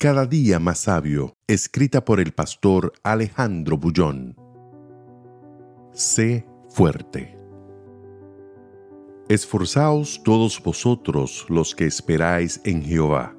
Cada 0.00 0.26
día 0.26 0.60
más 0.60 0.78
sabio, 0.78 1.34
escrita 1.48 2.04
por 2.04 2.20
el 2.20 2.30
pastor 2.30 2.92
Alejandro 3.02 3.76
Bullón. 3.76 4.36
Sé 5.90 6.46
fuerte. 6.68 7.36
Esforzaos 9.28 10.22
todos 10.22 10.62
vosotros 10.62 11.46
los 11.48 11.74
que 11.74 11.86
esperáis 11.86 12.60
en 12.62 12.84
Jehová, 12.84 13.36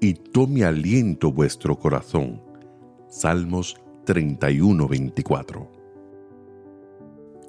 y 0.00 0.14
tome 0.14 0.64
aliento 0.64 1.30
vuestro 1.30 1.78
corazón. 1.78 2.42
Salmos 3.08 3.76
31-24. 4.06 5.68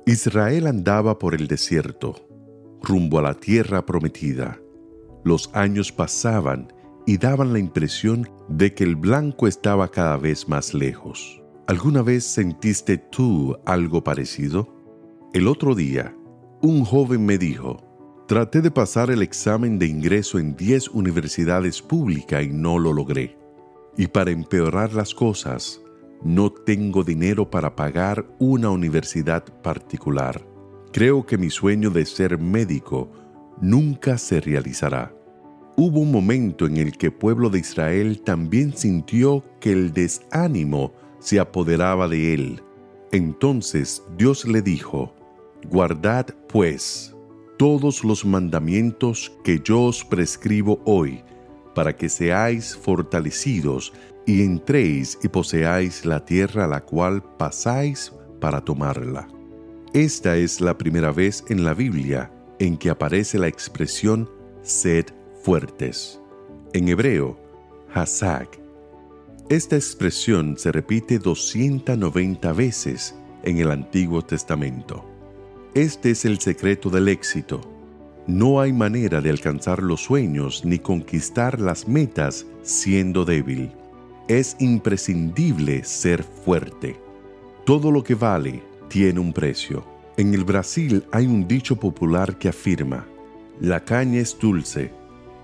Israel 0.05 0.67
andaba 0.67 1.17
por 1.17 1.33
el 1.33 1.47
desierto, 1.47 2.13
rumbo 2.83 3.17
a 3.17 3.23
la 3.23 3.33
tierra 3.33 3.83
prometida. 3.83 4.59
Los 5.23 5.49
años 5.55 5.91
pasaban 5.91 6.71
y 7.07 7.17
daban 7.17 7.53
la 7.53 7.59
impresión 7.59 8.29
de 8.49 8.73
que 8.73 8.83
el 8.83 8.97
blanco 8.97 9.47
estaba 9.47 9.87
cada 9.87 10.17
vez 10.17 10.49
más 10.49 10.73
lejos. 10.73 11.41
¿Alguna 11.65 12.01
vez 12.01 12.25
sentiste 12.25 12.97
tú 12.97 13.57
algo 13.65 14.03
parecido? 14.03 14.67
El 15.33 15.47
otro 15.47 15.73
día, 15.73 16.13
un 16.61 16.83
joven 16.83 17.25
me 17.25 17.37
dijo, 17.37 17.77
traté 18.27 18.61
de 18.61 18.71
pasar 18.71 19.09
el 19.09 19.21
examen 19.21 19.79
de 19.79 19.87
ingreso 19.87 20.37
en 20.37 20.57
10 20.57 20.89
universidades 20.89 21.81
públicas 21.81 22.43
y 22.43 22.49
no 22.49 22.77
lo 22.77 22.91
logré. 22.91 23.37
Y 23.95 24.07
para 24.07 24.31
empeorar 24.31 24.93
las 24.93 25.15
cosas, 25.15 25.81
no 26.21 26.51
tengo 26.51 27.05
dinero 27.05 27.49
para 27.49 27.73
pagar 27.73 28.25
una 28.37 28.69
universidad 28.69 29.45
particular. 29.61 30.45
Creo 30.91 31.25
que 31.25 31.37
mi 31.37 31.49
sueño 31.49 31.89
de 31.89 32.05
ser 32.05 32.37
médico 32.37 33.09
nunca 33.61 34.17
se 34.17 34.41
realizará. 34.41 35.16
Hubo 35.79 35.99
un 35.99 36.11
momento 36.11 36.65
en 36.65 36.77
el 36.77 36.97
que 36.97 37.05
el 37.05 37.13
pueblo 37.13 37.51
de 37.51 37.59
Israel 37.59 38.19
también 38.23 38.75
sintió 38.75 39.43
que 39.59 39.71
el 39.71 39.93
desánimo 39.93 40.91
se 41.19 41.39
apoderaba 41.39 42.07
de 42.07 42.33
él. 42.33 42.63
Entonces 43.11 44.01
Dios 44.17 44.47
le 44.47 44.63
dijo, 44.63 45.13
Guardad 45.69 46.25
pues 46.49 47.15
todos 47.59 48.03
los 48.03 48.25
mandamientos 48.25 49.31
que 49.43 49.61
yo 49.63 49.83
os 49.83 50.03
prescribo 50.03 50.81
hoy, 50.83 51.21
para 51.75 51.95
que 51.95 52.09
seáis 52.09 52.75
fortalecidos 52.75 53.93
y 54.25 54.41
entréis 54.41 55.19
y 55.21 55.27
poseáis 55.27 56.07
la 56.07 56.25
tierra 56.25 56.65
a 56.65 56.67
la 56.67 56.81
cual 56.81 57.21
pasáis 57.37 58.11
para 58.41 58.61
tomarla. 58.61 59.27
Esta 59.93 60.37
es 60.37 60.59
la 60.59 60.75
primera 60.75 61.11
vez 61.11 61.43
en 61.49 61.63
la 61.63 61.75
Biblia 61.75 62.31
en 62.57 62.77
que 62.77 62.89
aparece 62.89 63.37
la 63.37 63.47
expresión 63.47 64.27
sed 64.63 65.05
fuertes. 65.41 66.19
En 66.73 66.87
hebreo, 66.87 67.39
Hazak. 67.93 68.59
Esta 69.49 69.75
expresión 69.75 70.57
se 70.57 70.71
repite 70.71 71.19
290 71.19 72.51
veces 72.53 73.15
en 73.43 73.59
el 73.59 73.71
Antiguo 73.71 74.21
Testamento. 74.21 75.05
Este 75.73 76.11
es 76.11 76.25
el 76.25 76.39
secreto 76.39 76.89
del 76.89 77.07
éxito. 77.07 77.61
No 78.27 78.59
hay 78.59 78.73
manera 78.73 79.21
de 79.21 79.29
alcanzar 79.29 79.81
los 79.81 80.03
sueños 80.03 80.65
ni 80.65 80.79
conquistar 80.79 81.61
las 81.61 81.87
metas 81.87 82.45
siendo 82.61 83.23
débil. 83.23 83.71
Es 84.27 84.57
imprescindible 84.59 85.85
ser 85.85 86.23
fuerte. 86.23 86.99
Todo 87.65 87.89
lo 87.89 88.03
que 88.03 88.15
vale 88.15 88.61
tiene 88.89 89.19
un 89.19 89.31
precio. 89.31 89.85
En 90.17 90.33
el 90.33 90.43
Brasil 90.43 91.05
hay 91.11 91.25
un 91.25 91.47
dicho 91.47 91.77
popular 91.77 92.37
que 92.37 92.49
afirma, 92.49 93.05
la 93.59 93.83
caña 93.83 94.19
es 94.19 94.37
dulce, 94.37 94.91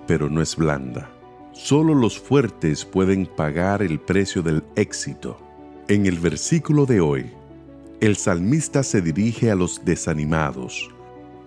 pero 0.08 0.30
no 0.30 0.42
es 0.42 0.56
blanda. 0.56 1.10
Solo 1.54 1.94
los 1.94 2.20
fuertes 2.20 2.84
pueden 2.84 3.26
pagar 3.26 3.84
el 3.84 4.00
precio 4.00 4.42
del 4.42 4.64
éxito. 4.76 5.38
En 5.88 6.06
el 6.06 6.20
versículo 6.20 6.86
de 6.86 7.00
hoy, 7.00 7.32
el 8.02 8.16
salmista 8.16 8.84
se 8.84 9.02
dirige 9.02 9.52
a 9.52 9.56
los 9.56 9.86
desanimados, 9.86 10.90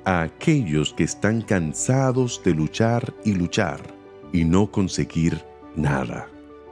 a 0.05 0.23
aquellos 0.23 0.95
que 0.95 1.05
están 1.05 1.43
cansados 1.43 2.41
de 2.45 2.55
luchar 2.55 3.13
y 3.25 3.33
luchar 3.33 3.81
y 4.33 4.45
no 4.45 4.71
conseguir 4.71 5.43
nada, 5.75 6.29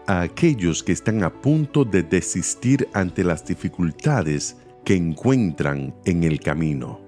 a 0.06 0.20
aquellos 0.20 0.82
que 0.82 0.92
están 0.92 1.22
a 1.22 1.32
punto 1.32 1.84
de 1.84 2.02
desistir 2.02 2.88
ante 2.92 3.24
las 3.24 3.44
dificultades 3.44 4.56
que 4.84 4.94
encuentran 4.94 5.94
en 6.04 6.24
el 6.24 6.40
camino. 6.40 7.03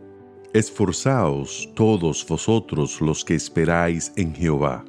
Esforzaos 0.57 1.71
todos 1.75 2.27
vosotros 2.27 3.03
los 3.03 3.27
que 3.27 3.35
esperáis 3.35 4.11
en 4.17 4.35
Jehová, 4.35 4.87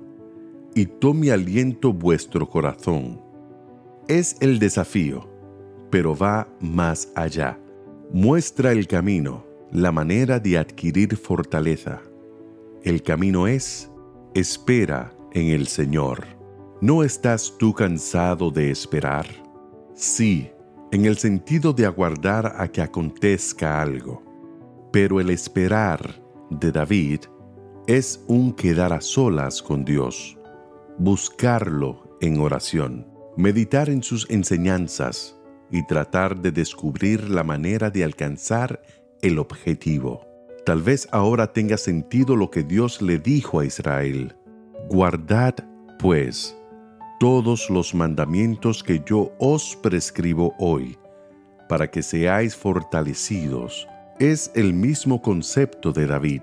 y 0.74 0.86
tome 0.86 1.30
aliento 1.30 1.92
vuestro 1.92 2.50
corazón. 2.50 3.20
Es 4.08 4.38
el 4.40 4.60
desafío, 4.60 5.30
pero 5.90 6.16
va 6.16 6.48
más 6.62 7.12
allá. 7.16 7.60
Muestra 8.14 8.72
el 8.72 8.88
camino, 8.88 9.46
la 9.70 9.92
manera 9.92 10.40
de 10.40 10.58
adquirir 10.58 11.18
fortaleza. 11.18 12.02
El 12.82 13.04
camino 13.04 13.46
es, 13.46 13.92
espera 14.34 15.14
en 15.34 15.48
el 15.48 15.68
Señor. 15.68 16.24
¿No 16.80 17.04
estás 17.04 17.54
tú 17.60 17.74
cansado 17.74 18.52
de 18.52 18.72
esperar? 18.72 19.26
Sí, 19.94 20.50
en 20.94 21.04
el 21.04 21.18
sentido 21.18 21.74
de 21.74 21.86
aguardar 21.86 22.54
a 22.56 22.70
que 22.70 22.82
acontezca 22.82 23.82
algo 23.82 24.27
pero 24.92 25.20
el 25.20 25.30
esperar 25.30 26.22
de 26.50 26.72
David 26.72 27.22
es 27.88 28.24
un 28.28 28.54
quedar 28.54 28.94
a 28.94 29.02
solas 29.02 29.62
con 29.62 29.86
Dios, 29.86 30.38
buscarlo 30.98 32.18
en 32.22 32.40
oración, 32.40 33.08
meditar 33.36 33.90
en 33.90 34.04
sus 34.04 34.30
enseñanzas 34.30 35.38
y 35.72 35.86
tratar 35.86 36.40
de 36.42 36.52
descubrir 36.52 37.30
la 37.30 37.44
manera 37.44 37.90
de 37.90 38.04
alcanzar 38.04 38.82
el 39.22 39.40
objetivo. 39.40 40.26
Tal 40.66 40.82
vez 40.82 41.08
ahora 41.12 41.54
tenga 41.54 41.78
sentido 41.78 42.36
lo 42.36 42.50
que 42.50 42.64
Dios 42.64 43.02
le 43.02 43.20
dijo 43.20 43.60
a 43.60 43.66
Israel. 43.66 44.36
Guardad, 44.90 45.56
pues, 46.00 46.58
todos 47.20 47.70
los 47.70 47.96
mandamientos 47.96 48.84
que 48.84 49.02
yo 49.06 49.32
os 49.40 49.78
prescribo 49.82 50.54
hoy, 50.60 50.98
para 51.70 51.90
que 51.90 52.04
seáis 52.04 52.56
fortalecidos 52.56 53.88
es 54.20 54.50
el 54.56 54.74
mismo 54.74 55.22
concepto 55.22 55.92
de 55.92 56.08
David. 56.08 56.42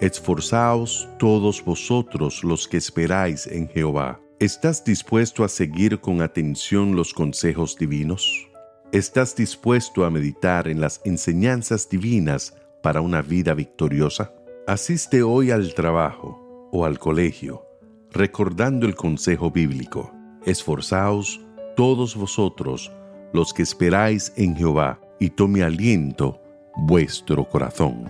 Esforzaos 0.00 1.06
todos 1.18 1.62
vosotros 1.62 2.42
los 2.42 2.66
que 2.66 2.78
esperáis 2.78 3.46
en 3.46 3.68
Jehová. 3.68 4.18
¿Estás 4.38 4.82
dispuesto 4.82 5.44
a 5.44 5.48
seguir 5.50 6.00
con 6.00 6.22
atención 6.22 6.96
los 6.96 7.12
consejos 7.12 7.76
divinos? 7.76 8.48
¿Estás 8.92 9.36
dispuesto 9.36 10.06
a 10.06 10.10
meditar 10.10 10.68
en 10.68 10.80
las 10.80 11.02
enseñanzas 11.04 11.86
divinas 11.86 12.56
para 12.82 13.02
una 13.02 13.20
vida 13.20 13.52
victoriosa? 13.52 14.32
Asiste 14.66 15.22
hoy 15.22 15.50
al 15.50 15.74
trabajo 15.74 16.68
o 16.72 16.86
al 16.86 16.98
colegio, 16.98 17.66
recordando 18.10 18.86
el 18.86 18.94
consejo 18.94 19.50
bíblico. 19.50 20.14
Esforzaos 20.46 21.42
todos 21.76 22.16
vosotros 22.16 22.90
los 23.34 23.52
que 23.52 23.62
esperáis 23.62 24.32
en 24.36 24.56
Jehová 24.56 24.98
y 25.18 25.28
tome 25.28 25.62
aliento 25.62 26.39
vuestro 26.76 27.48
corazón. 27.48 28.04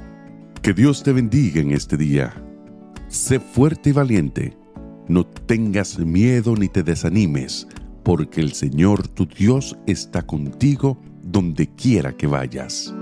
Que 0.63 0.73
Dios 0.73 1.03
te 1.03 1.13
bendiga 1.13 1.61
en 1.61 1.73
este 1.73 1.97
día. 1.97 2.35
Sé 3.09 3.41
fuerte 3.41 3.91
y 3.91 3.93
valiente. 3.93 4.57
No 5.09 5.27
tengas 5.27 5.99
miedo 5.99 6.55
ni 6.55 6.69
te 6.69 6.83
desanimes, 6.83 7.67
porque 8.03 8.41
el 8.41 8.53
Señor 8.53 9.09
tu 9.09 9.27
Dios 9.27 9.77
está 9.87 10.23
contigo 10.23 11.01
donde 11.23 11.67
quiera 11.75 12.13
que 12.13 12.27
vayas. 12.27 12.95